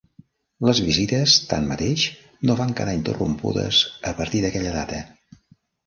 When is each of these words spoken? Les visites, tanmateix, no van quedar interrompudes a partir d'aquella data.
Les 0.69 0.79
visites, 0.85 1.35
tanmateix, 1.51 2.07
no 2.51 2.57
van 2.63 2.73
quedar 2.83 2.97
interrompudes 3.01 3.85
a 4.15 4.19
partir 4.23 4.45
d'aquella 4.47 4.77
data. 4.83 5.09